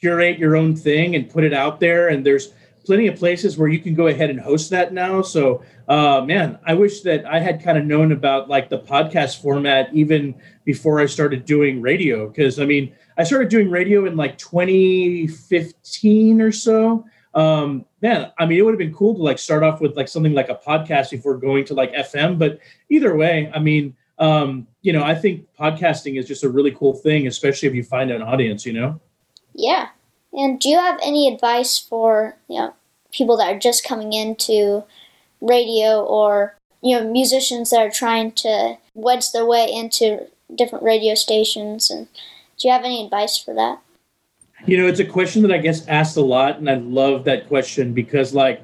curate 0.00 0.38
your 0.38 0.56
own 0.56 0.76
thing 0.76 1.16
and 1.16 1.28
put 1.28 1.44
it 1.44 1.52
out 1.52 1.80
there. 1.80 2.08
And 2.08 2.24
there's 2.24 2.52
plenty 2.84 3.06
of 3.08 3.16
places 3.16 3.56
where 3.58 3.68
you 3.68 3.78
can 3.80 3.94
go 3.94 4.06
ahead 4.06 4.30
and 4.30 4.38
host 4.38 4.70
that 4.70 4.92
now. 4.92 5.22
So, 5.22 5.62
uh, 5.88 6.22
man, 6.24 6.58
I 6.64 6.74
wish 6.74 7.00
that 7.00 7.24
I 7.26 7.40
had 7.40 7.62
kind 7.62 7.78
of 7.78 7.84
known 7.86 8.12
about 8.12 8.48
like 8.48 8.68
the 8.68 8.78
podcast 8.78 9.40
format 9.40 9.88
even 9.92 10.34
before 10.64 11.00
I 11.00 11.06
started 11.06 11.44
doing 11.46 11.80
radio. 11.80 12.28
Because 12.28 12.60
I 12.60 12.66
mean, 12.66 12.92
I 13.16 13.24
started 13.24 13.48
doing 13.48 13.70
radio 13.70 14.04
in 14.06 14.16
like 14.16 14.38
2015 14.38 16.40
or 16.40 16.52
so. 16.52 17.04
Um, 17.34 17.84
man, 18.00 18.32
I 18.38 18.46
mean, 18.46 18.58
it 18.58 18.62
would 18.62 18.72
have 18.72 18.78
been 18.78 18.94
cool 18.94 19.14
to 19.14 19.22
like 19.22 19.38
start 19.38 19.62
off 19.62 19.80
with 19.80 19.96
like 19.96 20.08
something 20.08 20.34
like 20.34 20.48
a 20.48 20.54
podcast 20.54 21.10
before 21.10 21.36
going 21.36 21.64
to 21.66 21.74
like 21.74 21.92
FM. 21.92 22.38
But 22.38 22.60
either 22.90 23.16
way, 23.16 23.50
I 23.54 23.58
mean, 23.58 23.96
um, 24.18 24.66
you 24.82 24.92
know, 24.92 25.02
I 25.02 25.14
think 25.14 25.46
podcasting 25.58 26.18
is 26.18 26.26
just 26.26 26.44
a 26.44 26.48
really 26.48 26.70
cool 26.72 26.94
thing, 26.94 27.26
especially 27.26 27.68
if 27.68 27.74
you 27.74 27.82
find 27.82 28.10
an 28.10 28.22
audience, 28.22 28.64
you 28.64 28.72
know? 28.72 29.00
Yeah. 29.54 29.88
And 30.32 30.60
do 30.60 30.68
you 30.68 30.78
have 30.78 30.98
any 31.02 31.32
advice 31.32 31.78
for, 31.78 32.36
you 32.48 32.58
know, 32.58 32.74
people 33.12 33.36
that 33.36 33.54
are 33.54 33.58
just 33.58 33.84
coming 33.84 34.12
into 34.12 34.84
radio 35.40 36.04
or, 36.04 36.56
you 36.82 36.98
know, 36.98 37.10
musicians 37.10 37.70
that 37.70 37.80
are 37.80 37.90
trying 37.90 38.32
to 38.32 38.76
wedge 38.94 39.32
their 39.32 39.46
way 39.46 39.70
into 39.72 40.26
different 40.54 40.84
radio 40.84 41.14
stations 41.14 41.90
and 41.90 42.06
do 42.58 42.68
you 42.68 42.72
have 42.72 42.84
any 42.84 43.04
advice 43.04 43.36
for 43.36 43.54
that? 43.54 43.80
You 44.66 44.78
know, 44.78 44.86
it's 44.86 45.00
a 45.00 45.04
question 45.04 45.42
that 45.42 45.52
I 45.52 45.58
guess 45.58 45.86
asked 45.88 46.16
a 46.16 46.22
lot, 46.22 46.58
and 46.58 46.70
I 46.70 46.76
love 46.76 47.24
that 47.24 47.48
question 47.48 47.92
because, 47.92 48.32
like, 48.32 48.62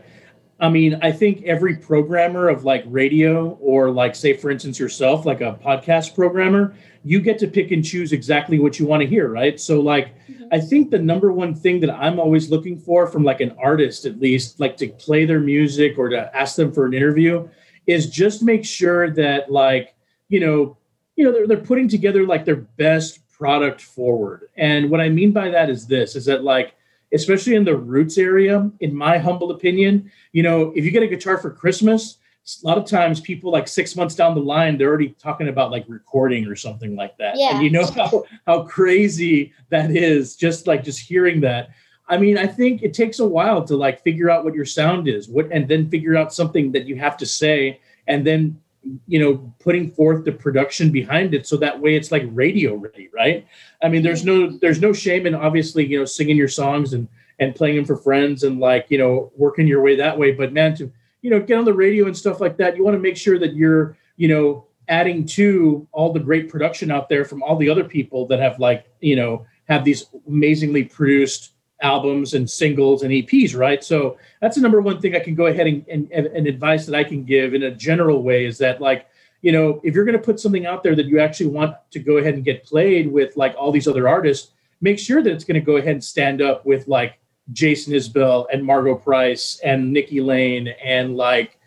I 0.58 0.70
mean, 0.70 0.98
I 1.02 1.12
think 1.12 1.42
every 1.44 1.76
programmer 1.76 2.48
of 2.48 2.64
like 2.64 2.84
radio 2.86 3.58
or 3.60 3.90
like, 3.90 4.14
say, 4.14 4.34
for 4.34 4.50
instance, 4.50 4.78
yourself, 4.78 5.26
like 5.26 5.42
a 5.42 5.58
podcast 5.62 6.14
programmer, 6.14 6.74
you 7.04 7.20
get 7.20 7.38
to 7.40 7.46
pick 7.46 7.70
and 7.70 7.84
choose 7.84 8.12
exactly 8.12 8.58
what 8.58 8.78
you 8.78 8.86
want 8.86 9.02
to 9.02 9.06
hear, 9.06 9.28
right? 9.28 9.60
So, 9.60 9.80
like, 9.80 10.16
mm-hmm. 10.26 10.44
I 10.52 10.60
think 10.60 10.90
the 10.90 10.98
number 10.98 11.32
one 11.32 11.54
thing 11.54 11.80
that 11.80 11.90
I'm 11.90 12.18
always 12.18 12.50
looking 12.50 12.78
for 12.78 13.06
from 13.06 13.22
like 13.22 13.40
an 13.42 13.54
artist, 13.62 14.06
at 14.06 14.20
least, 14.20 14.58
like 14.58 14.78
to 14.78 14.88
play 14.88 15.26
their 15.26 15.40
music 15.40 15.98
or 15.98 16.08
to 16.08 16.34
ask 16.34 16.56
them 16.56 16.72
for 16.72 16.86
an 16.86 16.94
interview, 16.94 17.46
is 17.86 18.08
just 18.08 18.42
make 18.42 18.64
sure 18.64 19.10
that, 19.10 19.52
like, 19.52 19.94
you 20.28 20.40
know, 20.40 20.78
you 21.16 21.24
know, 21.24 21.32
they're, 21.32 21.46
they're 21.46 21.56
putting 21.58 21.88
together 21.88 22.26
like 22.26 22.46
their 22.46 22.56
best 22.56 23.20
product 23.40 23.80
forward. 23.80 24.50
And 24.58 24.90
what 24.90 25.00
I 25.00 25.08
mean 25.08 25.32
by 25.32 25.48
that 25.48 25.70
is 25.70 25.86
this 25.86 26.14
is 26.14 26.26
that 26.26 26.44
like 26.44 26.76
especially 27.12 27.56
in 27.56 27.64
the 27.64 27.74
roots 27.74 28.18
area, 28.18 28.70
in 28.80 28.94
my 28.94 29.18
humble 29.18 29.50
opinion, 29.50 30.12
you 30.32 30.44
know, 30.44 30.72
if 30.76 30.84
you 30.84 30.92
get 30.92 31.02
a 31.02 31.08
guitar 31.08 31.38
for 31.38 31.50
Christmas, 31.50 32.18
a 32.62 32.66
lot 32.66 32.78
of 32.78 32.84
times 32.84 33.18
people 33.18 33.50
like 33.50 33.66
six 33.66 33.96
months 33.96 34.14
down 34.14 34.34
the 34.34 34.42
line, 34.42 34.76
they're 34.76 34.88
already 34.88 35.08
talking 35.18 35.48
about 35.48 35.70
like 35.70 35.84
recording 35.88 36.46
or 36.46 36.54
something 36.54 36.94
like 36.94 37.16
that. 37.16 37.34
Yeah. 37.36 37.54
And 37.54 37.64
you 37.64 37.70
know 37.70 37.86
how 37.86 38.24
how 38.46 38.62
crazy 38.64 39.54
that 39.70 39.90
is, 39.90 40.36
just 40.36 40.66
like 40.66 40.84
just 40.84 41.00
hearing 41.00 41.40
that. 41.40 41.70
I 42.08 42.18
mean, 42.18 42.36
I 42.36 42.46
think 42.46 42.82
it 42.82 42.92
takes 42.92 43.20
a 43.20 43.26
while 43.26 43.64
to 43.64 43.76
like 43.76 44.02
figure 44.02 44.30
out 44.30 44.44
what 44.44 44.54
your 44.54 44.66
sound 44.66 45.08
is, 45.08 45.28
what 45.28 45.50
and 45.50 45.66
then 45.66 45.88
figure 45.88 46.16
out 46.16 46.34
something 46.34 46.72
that 46.72 46.86
you 46.86 46.96
have 46.96 47.16
to 47.18 47.26
say, 47.26 47.80
and 48.06 48.26
then 48.26 48.60
you 49.06 49.18
know 49.18 49.52
putting 49.58 49.90
forth 49.90 50.24
the 50.24 50.32
production 50.32 50.90
behind 50.90 51.34
it 51.34 51.46
so 51.46 51.56
that 51.56 51.78
way 51.78 51.96
it's 51.96 52.10
like 52.10 52.22
radio 52.30 52.74
ready 52.74 53.08
right? 53.14 53.46
I 53.82 53.88
mean 53.88 54.02
there's 54.02 54.24
no 54.24 54.50
there's 54.58 54.80
no 54.80 54.92
shame 54.92 55.26
in 55.26 55.34
obviously 55.34 55.86
you 55.86 55.98
know 55.98 56.04
singing 56.04 56.36
your 56.36 56.48
songs 56.48 56.92
and 56.92 57.08
and 57.38 57.54
playing 57.54 57.76
them 57.76 57.84
for 57.84 57.96
friends 57.96 58.44
and 58.44 58.60
like 58.60 58.86
you 58.88 58.98
know 58.98 59.32
working 59.36 59.66
your 59.66 59.82
way 59.82 59.96
that 59.96 60.18
way. 60.18 60.32
But 60.32 60.52
man 60.52 60.74
to 60.76 60.90
you 61.22 61.30
know 61.30 61.40
get 61.40 61.58
on 61.58 61.64
the 61.64 61.74
radio 61.74 62.06
and 62.06 62.16
stuff 62.16 62.40
like 62.40 62.56
that 62.56 62.76
you 62.76 62.84
want 62.84 62.94
to 62.94 63.00
make 63.00 63.16
sure 63.16 63.38
that 63.38 63.54
you're 63.54 63.96
you 64.16 64.28
know 64.28 64.66
adding 64.88 65.24
to 65.24 65.86
all 65.92 66.12
the 66.12 66.20
great 66.20 66.48
production 66.48 66.90
out 66.90 67.08
there 67.08 67.24
from 67.24 67.42
all 67.42 67.56
the 67.56 67.68
other 67.68 67.84
people 67.84 68.26
that 68.26 68.40
have 68.40 68.58
like 68.58 68.86
you 69.00 69.16
know 69.16 69.46
have 69.68 69.84
these 69.84 70.06
amazingly 70.26 70.84
produced 70.84 71.52
albums 71.82 72.34
and 72.34 72.48
singles 72.48 73.02
and 73.02 73.12
EPs, 73.12 73.56
right? 73.56 73.82
So 73.82 74.18
that's 74.40 74.56
the 74.56 74.62
number 74.62 74.80
one 74.80 75.00
thing 75.00 75.14
I 75.14 75.20
can 75.20 75.34
go 75.34 75.46
ahead 75.46 75.66
and, 75.66 75.86
and, 75.88 76.10
and 76.10 76.46
advice 76.46 76.86
that 76.86 76.94
I 76.94 77.04
can 77.04 77.24
give 77.24 77.54
in 77.54 77.64
a 77.64 77.70
general 77.70 78.22
way 78.22 78.44
is 78.44 78.58
that 78.58 78.80
like, 78.80 79.06
you 79.42 79.52
know, 79.52 79.80
if 79.82 79.94
you're 79.94 80.04
going 80.04 80.18
to 80.18 80.22
put 80.22 80.38
something 80.38 80.66
out 80.66 80.82
there 80.82 80.94
that 80.94 81.06
you 81.06 81.20
actually 81.20 81.46
want 81.46 81.74
to 81.92 81.98
go 81.98 82.18
ahead 82.18 82.34
and 82.34 82.44
get 82.44 82.64
played 82.64 83.10
with 83.10 83.36
like 83.36 83.54
all 83.56 83.72
these 83.72 83.88
other 83.88 84.08
artists, 84.08 84.52
make 84.80 84.98
sure 84.98 85.22
that 85.22 85.32
it's 85.32 85.44
going 85.44 85.60
to 85.60 85.64
go 85.64 85.76
ahead 85.76 85.92
and 85.92 86.04
stand 86.04 86.42
up 86.42 86.66
with 86.66 86.86
like 86.88 87.18
Jason 87.52 87.94
Isbell 87.94 88.46
and 88.52 88.64
Margo 88.64 88.94
Price 88.94 89.60
and 89.64 89.92
Nikki 89.92 90.20
Lane 90.20 90.68
and 90.84 91.16
like, 91.16 91.58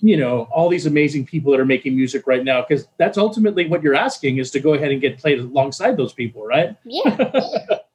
you 0.00 0.16
know, 0.16 0.48
all 0.52 0.68
these 0.68 0.86
amazing 0.86 1.26
people 1.26 1.50
that 1.52 1.60
are 1.60 1.64
making 1.64 1.96
music 1.96 2.26
right 2.26 2.44
now. 2.44 2.62
Cause 2.62 2.86
that's 2.96 3.18
ultimately 3.18 3.66
what 3.66 3.82
you're 3.82 3.94
asking 3.94 4.38
is 4.38 4.50
to 4.52 4.60
go 4.60 4.74
ahead 4.74 4.92
and 4.92 5.00
get 5.00 5.18
played 5.18 5.38
alongside 5.38 5.96
those 5.96 6.12
people, 6.12 6.44
right? 6.44 6.76
Yeah. 6.84 7.62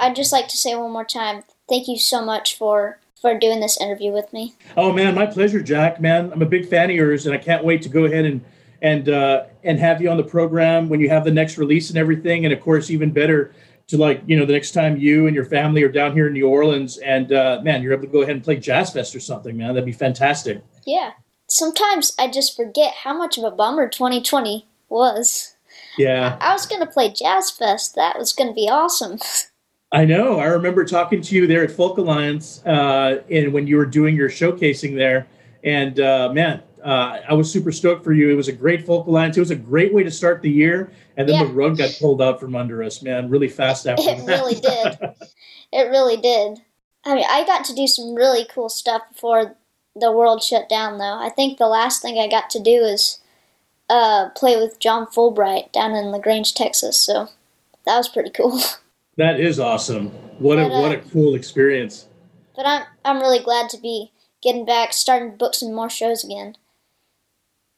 I'd 0.00 0.16
just 0.16 0.32
like 0.32 0.48
to 0.48 0.56
say 0.56 0.74
one 0.74 0.90
more 0.90 1.04
time, 1.04 1.44
thank 1.68 1.86
you 1.88 1.98
so 1.98 2.24
much 2.24 2.56
for 2.56 2.98
for 3.20 3.38
doing 3.38 3.60
this 3.60 3.78
interview 3.80 4.10
with 4.12 4.32
me. 4.32 4.54
Oh 4.76 4.92
man, 4.92 5.14
my 5.14 5.26
pleasure, 5.26 5.62
Jack. 5.62 6.00
Man, 6.00 6.32
I'm 6.32 6.42
a 6.42 6.46
big 6.46 6.68
fan 6.68 6.90
of 6.90 6.96
yours, 6.96 7.26
and 7.26 7.34
I 7.34 7.38
can't 7.38 7.64
wait 7.64 7.82
to 7.82 7.88
go 7.88 8.04
ahead 8.04 8.24
and 8.24 8.44
and 8.82 9.08
uh, 9.08 9.44
and 9.62 9.78
have 9.78 10.00
you 10.00 10.10
on 10.10 10.16
the 10.16 10.24
program 10.24 10.88
when 10.88 11.00
you 11.00 11.08
have 11.10 11.24
the 11.24 11.30
next 11.30 11.58
release 11.58 11.90
and 11.90 11.98
everything. 11.98 12.44
And 12.44 12.54
of 12.54 12.60
course, 12.60 12.90
even 12.90 13.12
better 13.12 13.52
to 13.88 13.98
like 13.98 14.22
you 14.26 14.38
know 14.38 14.46
the 14.46 14.52
next 14.52 14.72
time 14.72 14.96
you 14.96 15.26
and 15.26 15.34
your 15.34 15.44
family 15.44 15.82
are 15.82 15.92
down 15.92 16.12
here 16.12 16.28
in 16.28 16.32
New 16.32 16.48
Orleans, 16.48 16.98
and 16.98 17.32
uh, 17.32 17.60
man, 17.62 17.82
you're 17.82 17.92
able 17.92 18.04
to 18.04 18.08
go 18.08 18.22
ahead 18.22 18.36
and 18.36 18.44
play 18.44 18.56
Jazz 18.56 18.92
Fest 18.92 19.14
or 19.14 19.20
something, 19.20 19.56
man. 19.56 19.74
That'd 19.74 19.84
be 19.84 19.92
fantastic. 19.92 20.62
Yeah. 20.86 21.12
Sometimes 21.48 22.14
I 22.18 22.30
just 22.30 22.56
forget 22.56 22.94
how 22.94 23.12
much 23.12 23.36
of 23.36 23.44
a 23.44 23.50
bummer 23.50 23.88
2020 23.88 24.66
was. 24.88 25.56
Yeah. 25.98 26.38
I 26.40 26.52
was 26.52 26.66
gonna 26.66 26.86
play 26.86 27.12
Jazz 27.12 27.50
Fest. 27.50 27.96
That 27.96 28.18
was 28.18 28.32
gonna 28.32 28.54
be 28.54 28.68
awesome. 28.70 29.18
I 29.92 30.04
know. 30.04 30.38
I 30.38 30.46
remember 30.46 30.84
talking 30.84 31.20
to 31.20 31.34
you 31.34 31.46
there 31.46 31.64
at 31.64 31.70
Folk 31.72 31.98
Alliance, 31.98 32.64
uh, 32.64 33.22
and 33.30 33.52
when 33.52 33.66
you 33.66 33.76
were 33.76 33.86
doing 33.86 34.14
your 34.14 34.28
showcasing 34.30 34.94
there, 34.96 35.26
and 35.64 35.98
uh, 35.98 36.30
man, 36.32 36.62
uh, 36.84 37.18
I 37.28 37.34
was 37.34 37.50
super 37.50 37.72
stoked 37.72 38.04
for 38.04 38.12
you. 38.12 38.30
It 38.30 38.34
was 38.34 38.46
a 38.48 38.52
great 38.52 38.86
Folk 38.86 39.06
Alliance. 39.08 39.36
It 39.36 39.40
was 39.40 39.50
a 39.50 39.56
great 39.56 39.92
way 39.92 40.04
to 40.04 40.10
start 40.10 40.42
the 40.42 40.50
year, 40.50 40.92
and 41.16 41.28
then 41.28 41.36
Yeah. 41.40 41.44
the 41.44 41.52
rug 41.52 41.76
got 41.78 41.90
pulled 42.00 42.22
out 42.22 42.38
from 42.38 42.54
under 42.54 42.82
us, 42.84 43.02
man, 43.02 43.28
really 43.28 43.48
fast 43.48 43.86
after 43.88 44.02
It 44.08 44.18
that. 44.18 44.26
really 44.26 44.54
did. 44.54 44.98
It 45.72 45.88
really 45.90 46.16
did. 46.16 46.60
I 47.04 47.14
mean, 47.14 47.24
I 47.28 47.44
got 47.44 47.64
to 47.66 47.74
do 47.74 47.86
some 47.86 48.14
really 48.14 48.44
cool 48.44 48.68
stuff 48.68 49.02
before 49.12 49.56
the 49.96 50.12
world 50.12 50.42
shut 50.42 50.68
down, 50.68 50.98
though. 50.98 51.18
I 51.18 51.30
think 51.30 51.58
the 51.58 51.66
last 51.66 52.00
thing 52.00 52.18
I 52.18 52.28
got 52.28 52.48
to 52.50 52.60
do 52.60 52.82
is 52.84 53.18
uh, 53.88 54.28
play 54.36 54.56
with 54.56 54.78
John 54.78 55.06
Fullbright 55.06 55.72
down 55.72 55.92
in 55.96 56.12
LaGrange, 56.12 56.54
Texas. 56.54 57.00
So 57.00 57.28
that 57.86 57.96
was 57.96 58.08
pretty 58.08 58.30
cool. 58.30 58.60
That 59.20 59.38
is 59.38 59.60
awesome. 59.60 60.06
What 60.38 60.58
a 60.58 60.62
But, 60.62 60.72
uh, 60.72 60.80
what 60.80 60.92
a 60.92 60.98
cool 61.10 61.34
experience. 61.34 62.08
But 62.56 62.66
I'm 62.66 62.84
I'm 63.04 63.20
really 63.20 63.38
glad 63.38 63.68
to 63.68 63.76
be 63.76 64.12
getting 64.40 64.64
back, 64.64 64.94
starting 64.94 65.36
books 65.36 65.60
and 65.60 65.74
more 65.74 65.90
shows 65.90 66.24
again. 66.24 66.56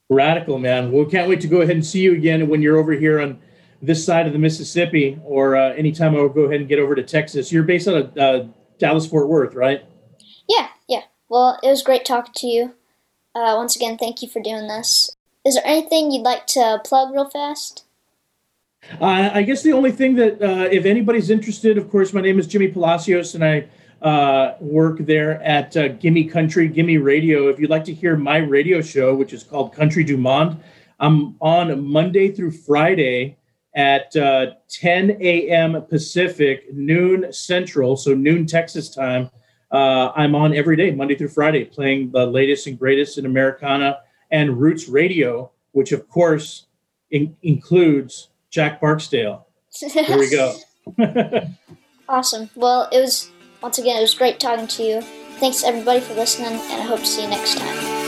Radical, 0.09 0.61
man. 0.61 0.93
Well, 0.93 1.05
can't 1.05 1.29
wait 1.29 1.41
to 1.41 1.49
go 1.49 1.63
ahead 1.63 1.75
and 1.75 1.85
see 1.85 1.99
you 1.99 2.15
again 2.15 2.49
when 2.49 2.63
you're 2.63 2.77
over 2.77 2.93
here 2.93 3.19
on 3.19 3.41
this 3.83 4.05
side 4.05 4.29
of 4.29 4.33
the 4.33 4.39
Mississippi, 4.39 5.19
or 5.25 5.57
uh, 5.57 5.73
anytime 5.73 6.15
I'll 6.15 6.29
go 6.29 6.43
ahead 6.43 6.61
and 6.61 6.69
get 6.69 6.79
over 6.79 6.95
to 6.95 7.03
Texas. 7.03 7.51
You're 7.51 7.65
based 7.65 7.89
out 7.89 7.97
of 7.97 8.17
uh, 8.17 8.45
Dallas 8.79 9.09
Fort 9.09 9.27
Worth, 9.29 9.57
right? 9.57 9.85
Yeah, 10.49 10.69
yeah. 10.89 11.03
Well, 11.29 11.59
it 11.61 11.69
was 11.69 11.83
great 11.83 12.05
talking 12.05 12.35
to 12.37 12.47
you. 12.47 12.75
Uh, 13.35 13.55
once 13.57 13.75
again, 13.75 13.99
thank 13.99 14.23
you 14.23 14.29
for 14.29 14.41
doing 14.41 14.69
this. 14.69 15.17
Is 15.45 15.57
there 15.57 15.67
anything 15.67 16.13
you'd 16.13 16.23
like 16.23 16.47
to 16.55 16.81
plug 16.85 17.13
real 17.13 17.29
fast? 17.29 17.85
Uh, 19.01 19.31
I 19.33 19.43
guess 19.43 19.63
the 19.63 19.73
only 19.73 19.93
thing 19.93 20.17
that, 20.17 20.43
uh, 20.43 20.69
if 20.71 20.85
anybody's 20.85 21.31
interested, 21.31 21.79
of 21.79 21.91
course, 21.91 22.13
my 22.13 22.21
name 22.21 22.39
is 22.39 22.47
Jimmy 22.47 22.69
Palacios, 22.69 23.35
and 23.35 23.45
I 23.45 23.69
uh, 24.03 24.57
work 24.61 24.99
there 24.99 25.43
at 25.43 25.77
uh, 25.77 25.89
Gimme 25.89 26.25
Country, 26.25 26.69
Gimme 26.69 26.99
Radio. 26.99 27.49
If 27.49 27.61
you'd 27.61 27.71
like 27.71 27.85
to 27.85 27.95
hear 27.95 28.17
my 28.17 28.39
radio 28.39 28.83
show, 28.83 29.15
which 29.15 29.33
is 29.33 29.45
called 29.45 29.73
Country 29.73 30.03
Du 30.03 30.17
Monde, 30.17 30.61
I'm 30.99 31.37
on 31.41 31.85
Monday 31.85 32.33
through 32.33 32.51
Friday 32.51 33.39
at 33.75 34.15
uh, 34.17 34.55
10 34.69 35.19
a.m. 35.21 35.83
Pacific, 35.87 36.73
noon 36.73 37.33
Central, 37.33 37.97
so 37.97 38.15
noon 38.15 38.47
Texas 38.47 38.93
time. 38.93 39.31
Uh, 39.71 40.13
I'm 40.15 40.35
on 40.35 40.55
every 40.55 40.77
day, 40.77 40.91
Monday 40.91 41.15
through 41.15 41.29
Friday, 41.29 41.65
playing 41.65 42.11
the 42.11 42.27
latest 42.27 42.67
and 42.67 42.79
greatest 42.79 43.17
in 43.17 43.25
Americana 43.27 44.01
and 44.31 44.61
Roots 44.61 44.89
Radio, 44.89 45.51
which 45.71 45.93
of 45.93 46.09
course 46.09 46.67
in- 47.11 47.37
includes 47.43 48.29
Jack 48.53 48.81
Barksdale. 48.81 49.47
Here 49.75 50.19
we 50.19 50.31
go. 50.31 50.55
Awesome. 52.09 52.51
Well, 52.55 52.91
it 52.93 53.01
was 53.01 53.31
once 53.63 53.79
again 53.79 53.97
it 53.97 54.03
was 54.03 54.13
great 54.13 54.39
talking 54.39 54.67
to 54.67 54.83
you. 54.83 55.01
Thanks 55.41 55.65
everybody 55.65 56.01
for 56.01 56.13
listening, 56.13 56.53
and 56.53 56.83
I 56.83 56.85
hope 56.85 57.01
to 57.01 57.07
see 57.07 57.23
you 57.23 57.29
next 57.29 57.57
time. 57.57 58.02